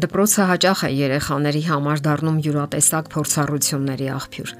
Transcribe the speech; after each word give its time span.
Դպրոցը 0.00 0.44
հաճախ 0.48 0.82
է 0.86 0.88
երեխաների 0.96 1.60
համար 1.66 2.00
դառնում 2.04 2.36
յուրատեսակ 2.44 3.08
փորձառությունների 3.12 4.06
աղբյուր։ 4.14 4.52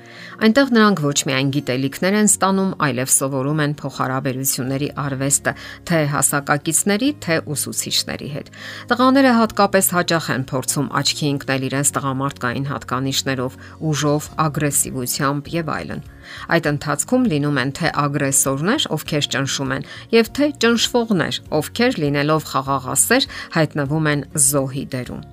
Այնտեղ 0.45 0.73
նրանք 0.77 1.01
ոչ 1.07 1.19
միայն 1.31 1.53
գիտելիքներ 1.55 2.17
են 2.19 2.29
ստանում, 2.29 2.75
այլև 2.87 3.13
սովորում 3.15 3.63
են 3.65 3.75
փոխհարաբերությունների 3.81 4.91
արվեստը, 5.05 5.55
թե 5.89 6.01
հասակակիցների, 6.13 7.11
թե 7.25 7.41
ուսուցիչների 7.57 8.31
հետ։ 8.37 8.53
Տղաները 8.91 9.33
հատկապես 9.41 9.91
հաճախ 9.97 10.31
են 10.37 10.47
փորձում 10.51 10.93
աչքի 11.01 11.27
ընկնել 11.31 11.67
իրենց 11.71 11.95
տղամարդկային 11.97 12.71
հատկանիշներով, 12.75 13.61
ուժով, 13.81 14.31
ագրեսիվությամբ 14.51 15.53
եւ 15.57 15.73
այլն։ 15.81 16.09
Այդ 16.55 16.69
ընթացքում 16.71 17.27
լինում 17.33 17.61
են 17.65 17.73
թե 17.81 17.93
ագրեսորներ, 18.05 18.87
ովքեր 18.97 19.29
ճնշում 19.35 19.75
են, 19.77 19.89
եւ 20.15 20.31
թե 20.37 20.51
ճնշվողներ, 20.65 21.43
ովքեր 21.61 22.01
լինելով 22.05 22.49
խաղաղասեր 22.55 23.29
հայտնվում 23.59 24.11
են 24.15 24.25
զոհի 24.51 24.87
դերում։ 24.95 25.30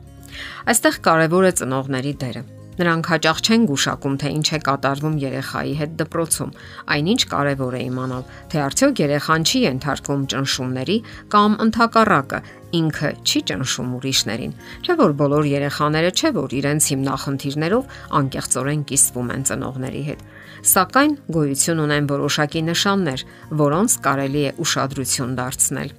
Այստեղ 0.68 1.02
կարևոր 1.08 1.50
է 1.50 1.52
ծնողների 1.62 2.14
դերը։ 2.22 2.44
Նրանք 2.78 3.08
հաճախ 3.10 3.40
չեն 3.42 3.64
գուշակում, 3.72 4.16
թե 4.22 4.30
ինչ 4.38 4.48
է 4.54 4.58
կատարվում 4.68 5.16
երեխայի 5.18 5.72
հետ 5.80 5.94
դպրոցում։ 5.98 6.52
Այնինչ 6.94 7.22
կարևոր 7.32 7.78
է 7.78 7.82
իմանալ, 7.88 8.24
թե 8.54 8.60
արդյոք 8.68 9.02
երեխան 9.02 9.46
չի 9.50 9.62
ենթարկվում 9.64 10.26
ճնշումների 10.34 10.98
կամ 11.34 11.58
ընդհակառակը 11.66 12.42
ինքը 12.78 13.10
չի 13.26 13.42
ճնշում 13.50 13.92
ուրիշներին։ 13.98 14.54
Չէ՞ 14.86 14.98
որ 15.02 15.18
բոլոր 15.18 15.50
երեխաները 15.58 16.12
չէ 16.14 16.32
որ 16.38 16.56
իրենց 16.62 16.90
հիմնախնդիրներով 16.94 17.98
անկեղծորեն 18.22 18.82
կիսվում 18.94 19.32
են 19.38 19.48
ծնողների 19.50 20.04
հետ։ 20.08 20.26
Սակայն 20.78 21.14
գոյություն 21.34 21.82
ունեն 21.88 22.10
որոշակի 22.14 22.62
նշաններ, 22.68 23.24
որոնց 23.62 23.98
կարելի 24.06 24.44
է 24.46 24.52
ուշադրություն 24.68 25.34
դարձնել։ 25.38 25.96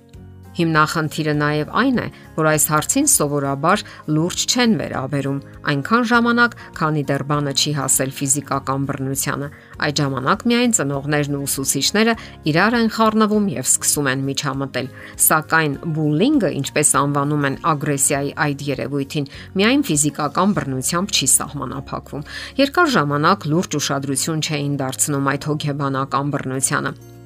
Հիմնախնդիրը 0.59 1.35
նաև 1.39 1.69
այն 1.79 1.99
է, 2.03 2.07
որ 2.39 2.49
այս 2.53 2.65
հարցին 2.71 3.09
սովորաբար 3.13 3.83
լուրջ 4.15 4.45
չեն 4.49 4.75
վերաբերում 4.79 5.39
այնքան 5.73 6.05
ժամանակ, 6.11 6.55
քանի 6.79 7.03
դեռ 7.09 7.25
բանը 7.29 7.53
չի 7.59 7.73
հասել 7.79 8.13
ֆիզիկական 8.19 8.87
բռնությանը։ 8.89 9.49
Այդ 9.89 10.01
ժամանակ 10.03 10.45
միայն 10.49 10.73
ծնողներն 10.79 11.37
ու 11.39 11.43
ուսուցիչները 11.49 12.15
իրար 12.53 12.77
են 12.79 12.89
խառնվում 12.95 13.51
եւ 13.59 13.69
սկսում 13.69 14.09
են 14.13 14.25
միջամտել։ 14.29 14.89
Սակայն 15.29 15.77
բուլինգը, 15.99 16.51
ինչպես 16.63 16.89
անվանում 17.03 17.47
են 17.49 17.61
ագրեսիայի 17.75 18.33
այդ 18.49 18.65
երևույթին, 18.69 19.31
միայն 19.59 19.85
ֆիզիկական 19.91 20.57
բռնությամբ 20.59 21.15
չի 21.19 21.31
սահմանափակվում։ 21.35 22.27
Երկար 22.63 22.91
ժամանակ 22.99 23.47
լուրջ 23.53 23.79
ուշադրություն 23.83 24.43
չէին 24.49 24.75
դարձնում 24.83 25.31
այդ 25.35 25.49
հոգեբանական 25.53 26.35
բռնությանը 26.39 27.18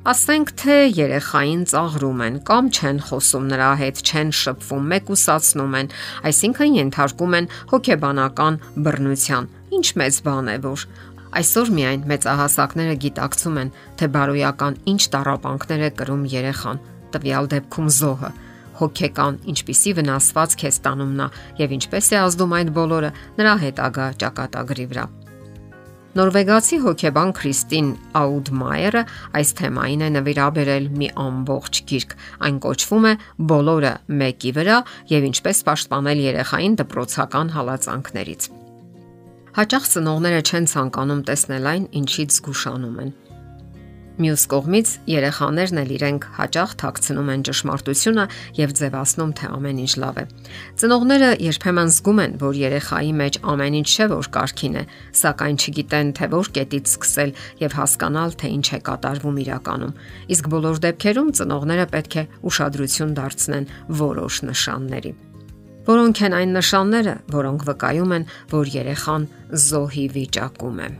Ասենք 0.00 0.50
թե 0.56 0.74
երեխային 0.96 1.64
ծաղրում 1.68 2.20
են 2.24 2.36
կամ 2.48 2.68
չեն 2.72 3.00
խոսում 3.04 3.48
նրա 3.50 3.66
հետ, 3.80 3.98
չեն 4.00 4.30
շփվում, 4.38 4.86
մեկուսացնում 4.92 5.76
են, 5.76 5.90
այսինքն 6.30 6.78
ենթարկում 6.78 7.36
են 7.36 7.48
հոգեբանական 7.74 8.56
բռնության։ 8.86 9.50
Ինչ 9.76 9.86
մեծ 10.00 10.20
բան 10.24 10.48
է 10.48 10.56
որ 10.64 10.86
Այսօր 11.40 11.72
միայն 11.76 12.06
մեծահասակները 12.10 12.94
գիտակցում 13.04 13.60
են, 13.60 13.74
թե 14.00 14.08
բարոյական 14.16 14.78
ինչ 14.90 15.02
տարապանքներ 15.12 15.84
է 15.84 15.90
կրում 16.00 16.24
երեխան, 16.32 16.80
տվյալ 17.12 17.52
դեպքում 17.52 17.92
զոհը 18.00 18.32
հոգեկան 18.80 19.38
ինչպիսի 19.52 19.92
վնասվածք 20.00 20.64
է 20.64 20.70
ստանում 20.72 21.16
նա 21.20 21.26
եւ 21.60 21.74
ինչպես 21.76 22.12
է 22.16 22.20
ազդում 22.24 22.54
այդ 22.60 22.70
բոլորը 22.80 23.10
նրա 23.36 23.54
հետագա 23.68 24.06
ճակատագրի 24.24 24.86
վրա։ 24.94 25.04
Նորվեգացի 26.10 26.76
հոկեբան 26.82 27.28
Քրիստին 27.38 27.90
Աուդմայերը 28.18 29.02
այս 29.38 29.52
թեմային 29.60 30.00
է 30.02 30.08
նվիրաբերել 30.16 30.88
մի 30.98 31.10
ամբողջ 31.22 31.80
գիրք։ 31.92 32.16
Այն 32.48 32.58
կոչվում 32.66 33.06
է 33.06 33.12
Բոլորը 33.52 33.94
մեկի 34.24 34.52
վրա 34.58 34.80
եւ 35.14 35.28
ինչպես 35.30 35.62
պաշտպանել 35.70 36.24
երեխային 36.26 36.76
դպրոցական 36.82 37.54
հալածանքներից։ 37.54 38.50
Հաճախ 39.60 39.90
ծնողները 39.94 40.44
չեն 40.50 40.70
ցանկանում 40.74 41.26
տեսնել 41.30 41.74
այն, 41.78 41.90
ինչից 42.02 42.38
զգուշանում 42.40 43.02
են։ 43.06 43.14
Մյուս 44.20 44.42
կողմից 44.52 44.90
երեխաներն 45.08 45.78
էլ 45.80 45.92
իրենք 45.94 46.24
հաճախ 46.36 46.72
թաքցնում 46.82 47.28
են 47.32 47.44
ճշմարտությունը 47.48 48.24
եւ 48.58 48.74
ձևացնում 48.80 49.32
թե 49.38 49.48
ամեն 49.56 49.80
ինչ 49.80 49.92
լավ 50.02 50.20
է։ 50.20 50.24
Ծնողները 50.82 51.30
երբեմն 51.46 51.92
զգում 51.94 52.20
են, 52.24 52.34
որ 52.42 52.58
երեխայի 52.60 53.14
մեջ 53.16 53.38
ամեն 53.54 53.78
ինչ 53.80 53.88
չէ 53.88 54.08
որ 54.12 54.28
կարքին 54.36 54.76
է, 54.76 54.84
սակայն 55.24 55.56
չգիտեն 55.64 56.12
թե 56.20 56.30
որ 56.36 56.52
կետից 56.60 56.92
սկսել 56.92 57.34
եւ 57.64 57.80
հասկանալ 57.80 58.36
թե 58.44 58.52
ինչ 58.60 58.66
է 58.76 58.80
կատարվում 58.90 59.40
իրականում։ 59.40 59.98
Իսկ 60.36 60.52
բոլոր 60.52 60.80
դեպքերում 60.84 61.34
ծնողները 61.40 61.90
պետք 61.96 62.20
է 62.20 62.24
ուշադրություն 62.44 63.18
դարձնեն 63.24 63.70
որոշ 64.04 64.44
նշանների 64.52 65.16
որոնք 65.90 66.18
են 66.28 66.34
այն 66.36 66.50
նշանները, 66.60 67.14
որոնք 67.34 67.62
վկայում 67.70 68.16
են, 68.20 68.26
որ 68.52 68.74
երեխան 68.76 69.30
զոհի 69.64 70.04
վիճակում 70.14 70.84
է։ 70.86 70.90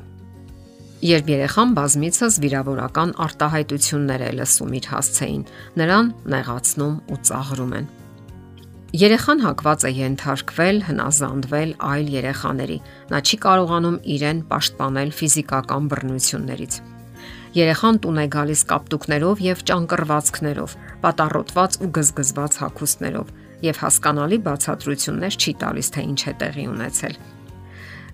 Երբ 1.01 1.31
երեխան 1.33 1.71
բազմիցս 1.79 2.35
վիրավորական 2.45 3.13
արտահայտություններ 3.25 4.25
է 4.27 4.27
լսում 4.37 4.75
իր 4.77 4.89
հասցեին, 4.91 5.45
նրան 5.81 6.11
նեղացնում 6.35 6.99
ու 7.09 7.19
ծաղրում 7.29 7.73
են։ 7.79 7.87
Երեխան 9.01 9.41
հակված 9.47 9.87
է 9.89 9.93
ենթարկվել, 9.97 10.83
հնազանդվել 10.91 11.73
այլ 11.89 12.13
երեխաների։ 12.21 12.79
Նա 13.17 13.23
չի 13.25 13.41
կարողանում 13.47 13.99
իրեն 14.13 14.45
պաշտպանել 14.53 15.15
ֆիզիկական 15.17 15.89
բռնություններից։ 15.89 16.79
Երեխան 17.57 18.01
տուն 18.05 18.21
է 18.21 18.27
գալիս 18.37 18.63
կապտուկներով 18.69 19.45
եւ 19.49 19.67
ճանկռվածքներով, 19.73 20.79
պատառոտված 21.01 21.81
ու 21.81 21.93
գզգզված 21.97 22.61
հագուստներով 22.61 23.35
եւ 23.65 23.85
հասկանալի 23.89 24.39
բացատրություններ 24.51 25.41
չի 25.41 25.53
տալիս 25.65 25.95
թե 25.97 26.09
ինչ 26.13 26.21
է 26.21 26.35
տեղի 26.45 26.67
ունեցել։ 26.77 27.15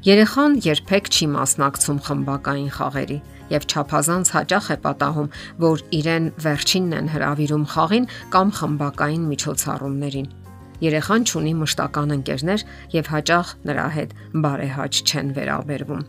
Երեխան 0.05 0.59
երբեք 0.61 1.09
չի 1.09 1.27
մասնակցում 1.33 1.99
խմբակային 2.07 2.69
խաղերի 2.77 3.17
եւ 3.49 3.63
ճափազանց 3.73 4.31
հաճախ 4.37 4.67
է 4.75 4.77
պատահում, 4.85 5.31
որ 5.63 5.85
իրեն 5.99 6.27
վերջինն 6.45 6.97
են 6.99 7.09
հravirում 7.15 7.65
խաղին 7.73 8.09
կամ 8.35 8.53
խմբակային 8.59 9.25
միջոցառումներին։ 9.33 10.29
Երեխան 10.85 11.23
ունի 11.41 11.55
մշտական 11.63 12.13
ընկերներ 12.17 12.67
եւ 12.93 13.11
հաճախ 13.15 13.55
նրա 13.71 13.87
հետ 13.97 14.15
բարեհաճ 14.45 15.03
չեն 15.07 15.33
վերաբերվում 15.41 16.05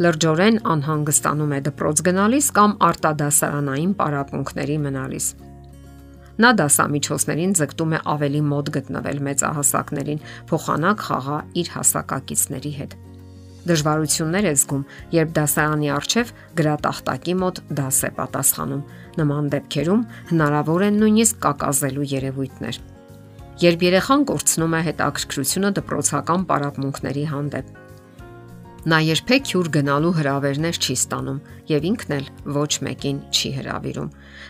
լրջորեն 0.00 0.56
անհանգստանում 0.72 1.52
է 1.54 1.60
դպրոց 1.68 2.00
գնալիս 2.08 2.46
կամ 2.56 2.72
արտադասարանային 2.88 3.92
պարապմունքների 4.00 4.78
մնալիս։ 4.86 5.26
Նա 6.40 6.50
դասամիջոցներին 6.62 7.54
ձգտում 7.60 7.94
է 7.94 8.00
ավելի 8.14 8.42
մոտ 8.48 8.72
գտնվել 8.78 9.22
մեծահասակներին, 9.28 10.24
փոխանակ 10.50 11.06
խաղա 11.10 11.38
իր 11.60 11.72
հասակակիցների 11.76 12.74
հետ 12.80 12.98
դժվարություններ 13.68 14.46
է 14.50 14.52
զգում, 14.60 14.84
երբ 15.16 15.34
դասարանի 15.36 15.90
առջև 15.96 16.32
գրատախտակի 16.60 17.34
մոտ 17.40 17.60
դաս 17.80 17.98
է 18.00 18.10
պատասխանում։ 18.20 18.82
Նման 19.20 19.50
դեպքերում 19.54 20.06
հնարավոր 20.30 20.86
են 20.88 21.00
նույնիսկ 21.00 21.42
կակազելու 21.44 22.08
երևույթներ։ 22.14 22.80
Երբ 23.60 23.82
երեխան 23.90 24.22
կորցնում 24.30 24.74
է 24.78 24.80
հետաքրքրությունը 24.88 25.70
դպրոցական 25.76 26.44
պարապմունքների 26.48 27.24
հանդեպ, 27.28 27.66
Նա 28.80 28.96
երբեք 29.04 29.50
հյուր 29.52 29.68
գնալու 29.76 30.10
հրավերներ 30.16 30.76
չի 30.80 30.94
ստանում 30.96 31.40
եւ 31.68 31.86
ինքն 31.88 32.14
էլ 32.16 32.28
ոչ 32.54 32.70
մեկին 32.86 33.18
չի 33.28 33.50
հրավիրում։ 33.58 34.06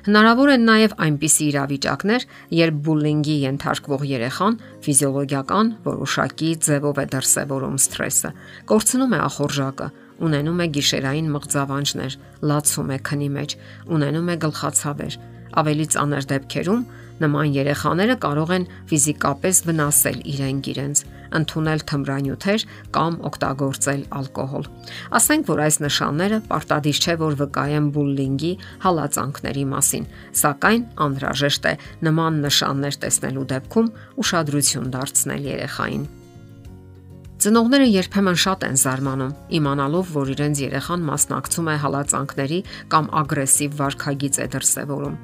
Հնարավոր 0.07 0.53
են 0.55 0.63
նաեւ 0.69 0.95
այնպիսի 1.07 1.49
իրավիճակներ, 1.51 2.27
երբ 2.61 2.79
բուլինգի 2.87 3.35
ենթարկվող 3.43 4.05
երեխան 4.11 4.59
ֆիզիոլոգիական 4.87 5.73
որոշակի 5.91 6.51
ձևով 6.71 7.03
է 7.03 7.07
դրսևորում 7.11 7.77
սթրեսը, 7.91 8.31
կորցնում 8.71 9.11
է 9.19 9.21
ախորժակը, 9.27 9.89
ունենում 10.31 10.63
է 10.63 10.67
գիշերային 10.79 11.31
մղձավանջներ, 11.35 12.17
լացում 12.47 12.91
է 12.95 12.99
քնի 13.11 13.31
մեջ, 13.35 13.51
ունենում 13.99 14.31
է 14.31 14.37
գլխացավեր։ 14.47 15.15
Ավելի 15.59 15.87
ծանր 15.91 16.27
դեպքերում 16.31 16.83
Նման 17.21 17.51
երեխաները 17.53 18.15
կարող 18.21 18.51
են 18.57 18.63
ֆիզիկապես 18.89 19.59
վնասել 19.69 20.21
իրենք 20.35 20.69
իրենց, 20.73 21.03
ընդունել 21.37 21.83
թմրանյութեր 21.91 22.65
կամ 22.97 23.19
օգտագործել 23.29 24.05
ալկոհոլ։ 24.21 24.69
Ասենք 25.21 25.51
որ 25.51 25.63
այս 25.67 25.77
նշանները 25.85 26.39
պարտադիր 26.51 27.01
չէ 27.01 27.17
որ 27.21 27.37
վկայեն 27.43 27.91
բուլլինգի 27.97 28.53
հալածանքների 28.87 29.65
մասին, 29.75 30.09
սակայն 30.41 30.87
անհրաժեշտ 31.07 31.69
է 31.71 31.75
նման 32.09 32.41
նշաններ 32.47 32.99
տեսնելու 33.05 33.47
դեպքում 33.53 33.93
ուշադրություն 34.25 34.91
դարձնել 34.97 35.47
երեխային։ 35.51 36.09
Ծնողները 37.41 37.85
երբեմն 37.89 38.37
շատ 38.41 38.65
են 38.69 38.75
զարմանում, 38.81 39.37
իմանալով, 39.61 40.11
որ 40.13 40.33
իրենց 40.35 40.61
երեխան 40.67 41.07
մասնակցում 41.09 41.73
է 41.73 41.79
հալածանքների 41.87 42.61
կամ 42.93 43.11
ագրեսիվ 43.25 43.81
վարքագիծ 43.81 44.41
է 44.45 44.49
դրսևորում 44.57 45.19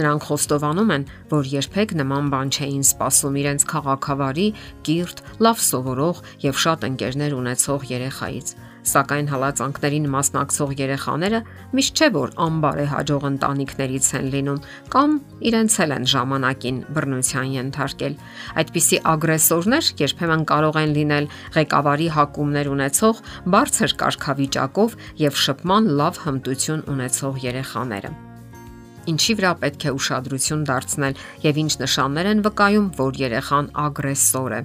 Նրանք 0.00 0.26
խոստովանում 0.30 0.92
են, 0.96 1.06
որ 1.32 1.52
երբեք 1.52 1.96
նման 2.00 2.32
բան 2.32 2.52
չէին 2.56 2.84
սպասում 2.88 3.38
իրենց 3.42 3.68
քաղաքավարի, 3.72 4.48
կիրթ, 4.88 5.24
լավ 5.46 5.64
սովորող 5.68 6.22
եւ 6.48 6.60
շատ 6.66 6.86
ընկերներ 6.92 7.40
ունեցող 7.42 7.88
երեխայից 7.92 8.54
Սակայն 8.82 9.28
հալածանքներին 9.30 10.06
մասնակցող 10.10 10.72
երեխաները 10.80 11.40
միշտ 11.78 12.00
չէ 12.02 12.08
որ 12.16 12.32
անբարեհաջող 12.46 13.26
ընտանիքներից 13.28 14.08
են 14.18 14.26
լինում 14.32 14.58
կամ 14.94 15.14
իրենց 15.50 15.76
էլ 15.84 15.94
են 15.98 16.08
ժամանակին 16.14 16.80
բռնության 16.96 17.52
ենթարկել։ 17.58 18.18
Այդպիսի 18.62 19.00
ագրեսորներ 19.12 19.92
երբեմն 20.02 20.44
կարող 20.50 20.80
են 20.82 20.96
լինել 20.98 21.30
ղեկավարի 21.58 22.10
հակումներ 22.18 22.72
ունեցող, 22.74 23.22
բարձր 23.54 23.96
կարգավիճակով 24.02 24.98
եւ 25.28 25.40
շփման 25.46 25.88
լավ 26.02 26.20
հմտություն 26.26 26.86
ունեցող 26.96 27.42
երեխաները 27.46 28.31
ինչի 29.10 29.34
վրա 29.38 29.52
պետք 29.62 29.88
է 29.88 29.94
ուշադրություն 29.96 30.62
դարձնել 30.68 31.18
եւ 31.46 31.58
ինչ 31.62 31.72
նշաններ 31.82 32.30
են 32.32 32.44
վկայում, 32.46 32.86
որ 33.00 33.18
երեխան 33.22 33.72
ագրեսոր 33.86 34.52
է։ 34.52 34.62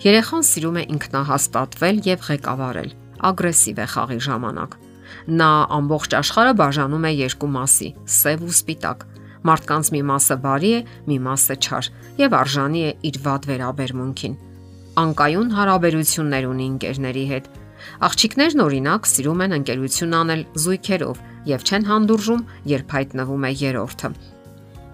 Երեխան 0.00 0.44
սիրում 0.50 0.80
է 0.80 0.84
ինքնահաստատվել 0.96 1.96
եւ 2.10 2.26
ղեկավարել 2.30 2.90
ագրեսիվ 3.20 3.80
է 3.80 3.86
խաղի 3.94 4.18
ժամանակ։ 4.26 4.76
Նա 5.40 5.50
ամբողջ 5.76 6.14
աշխարհը 6.20 6.52
բաժանում 6.60 7.06
է 7.08 7.12
երկու 7.20 7.50
մասի՝ 7.56 7.88
սև 8.16 8.44
ու 8.46 8.52
սպիտակ։ 8.56 9.02
Մարդկանց 9.50 9.90
մի 9.94 10.00
մասը 10.10 10.36
բարի 10.44 10.70
է, 10.76 10.80
մի 11.08 11.16
մասը 11.26 11.56
չար 11.64 11.90
եւ 12.20 12.36
արժանի 12.40 12.80
է 12.80 12.92
իր 13.10 13.18
վատ 13.24 13.48
վերաբերմունքին։ 13.50 14.34
Անկայուն 15.00 15.50
հարաբերություններ 15.56 16.48
ունի 16.50 16.66
ընկերների 16.70 17.24
հետ։ 17.30 17.50
Աղջիկներն 18.10 18.64
օրինակ 18.66 19.08
սիրում 19.10 19.42
են 19.44 19.56
ընկերություն 19.60 20.16
անել 20.20 20.42
զույգերով 20.64 21.22
եւ 21.48 21.64
չեն 21.64 21.88
հանդուրժում, 21.90 22.44
երբ 22.74 22.94
հայտնվում 22.96 23.48
է 23.48 23.52
երրորդը։ 23.60 24.12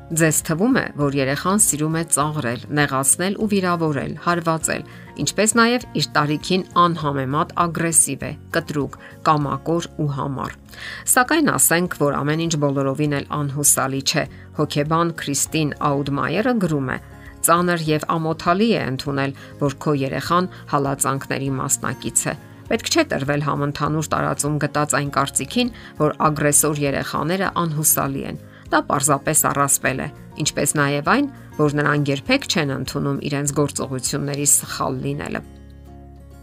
Ձեզ 0.07 0.37
թվում 0.47 0.77
է, 0.79 0.83
որ 0.95 1.15
երեխան 1.19 1.61
սիրում 1.65 1.97
է 1.99 2.03
ծաղրել, 2.15 2.61
նեղացնել 2.79 3.37
ու 3.43 3.47
վիրավորել, 3.51 4.13
հարվածել, 4.23 4.85
ինչպես 5.23 5.55
նաև 5.59 5.87
իր 5.99 6.07
տարիքին 6.15 6.63
անհամեմատ 6.83 7.55
ագրեսիվ 7.65 8.23
է, 8.23 8.31
կտրուկ, 8.55 8.95
կամակոր 9.27 9.89
ու 9.99 10.09
համառ։ 10.15 10.55
Սակայն 11.11 11.51
ասենք, 11.57 11.99
որ 12.07 12.19
ամեն 12.23 12.45
ինչ 12.47 12.55
բոլորովին 12.63 13.19
էլ 13.19 13.27
անհուսալի 13.35 14.03
չէ։ 14.07 14.25
Հոկեբան 14.63 15.15
Քրիստին 15.27 15.71
Աուդմայերը 15.91 16.55
գրում 16.63 16.91
է. 16.95 16.99
ծանր 17.47 17.81
եւ 17.87 18.03
ամոթալի 18.11 18.69
է 18.75 18.81
ընդունել, 18.91 19.33
որ 19.63 19.73
քո 19.83 19.93
երեխան 20.07 20.47
հալածանքների 20.71 21.51
մասնակից 21.59 22.21
է։ 22.31 22.35
Պետք 22.67 22.91
չէ 22.91 23.03
տրվել 23.13 23.43
համընդհանուր 23.47 24.07
տարածում 24.17 24.59
գտած 24.67 24.95
այն 24.99 25.11
կարծիքին, 25.17 25.73
որ 26.03 26.15
ագրեսոր 26.27 26.81
երեխաները 26.87 27.51
անհուսալի 27.63 28.23
են 28.33 28.41
դա 28.71 28.81
պարզապես 28.87 29.43
առասպել 29.51 30.01
է, 30.03 30.09
ինչպես 30.43 30.73
նաև 30.79 31.11
այն, 31.13 31.27
որ 31.57 31.77
նրանք 31.79 32.11
երբեք 32.13 32.47
չեն 32.51 32.73
ընդունում 32.77 33.21
իրենց 33.29 33.53
գործողությունների 33.57 34.47
սխալ 34.53 34.99
լինելը։ 35.07 35.41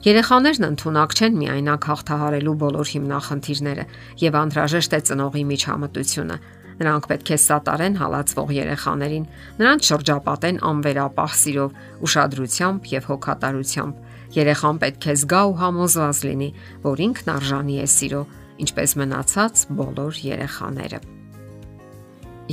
Երեխաներն 0.03 0.67
ընդունակ 0.67 1.13
չեն 1.15 1.37
միայնակ 1.39 1.85
հաղթահարելու 1.89 2.55
բոլոր 2.63 2.89
հիմնախնդիրները 2.93 3.85
եւ 4.23 4.37
անհրաժեշտ 4.39 4.95
է 4.97 4.99
ծնողի 5.09 5.43
միջամտությունը։ 5.51 6.37
Նրանք 6.73 7.07
պետք 7.11 7.29
է 7.29 7.37
սատարեն 7.43 7.95
հալածվող 8.01 8.49
երեխաներին, 8.57 9.27
նրանց 9.61 9.89
շրջապատեն 9.93 10.57
անվերապահ 10.73 11.35
սիրով, 11.43 11.75
ուշադրությամբ 12.03 12.89
եւ 12.93 13.07
հոգատարությամբ։ 13.13 14.12
Երեխան 14.33 14.79
պետք 14.81 15.05
է 15.11 15.13
զգա 15.21 15.41
ու 15.49 15.57
համոզված 15.61 16.21
լինի, 16.25 16.47
որ 16.83 17.01
ինքն 17.05 17.31
արժանի 17.33 17.75
է 17.83 17.87
սիրո, 17.93 18.21
ինչպես 18.63 18.95
մնացած 19.01 19.65
բոլոր 19.77 20.21
երեխաները։ 20.25 20.99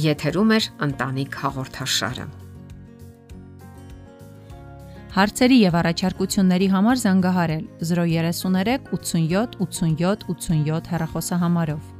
Եթերում 0.04 0.52
է 0.56 0.60
ընտանիք 0.86 1.38
հաղորդաշարը։ 1.44 2.26
Հարցերի 5.10 5.56
եւ 5.58 5.76
առաջարկությունների 5.80 6.68
համար 6.70 7.00
զանգահարել 7.00 7.64
033 7.82 8.84
87 8.94 9.56
87 9.64 10.28
87 10.30 10.92
հեռախոսահամարով։ 10.92 11.99